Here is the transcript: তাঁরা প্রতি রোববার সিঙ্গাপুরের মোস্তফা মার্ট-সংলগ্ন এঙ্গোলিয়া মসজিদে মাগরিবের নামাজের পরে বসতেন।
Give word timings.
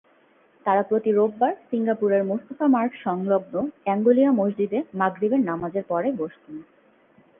তাঁরা 0.65 0.83
প্রতি 0.83 1.09
রোববার 1.11 1.53
সিঙ্গাপুরের 1.69 2.23
মোস্তফা 2.23 2.67
মার্ট-সংলগ্ন 2.67 3.55
এঙ্গোলিয়া 3.85 4.31
মসজিদে 4.31 4.79
মাগরিবের 4.93 5.41
নামাজের 5.49 5.85
পরে 5.87 6.09
বসতেন। 6.17 6.55